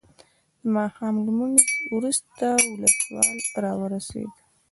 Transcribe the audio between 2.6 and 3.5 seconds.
ولسوال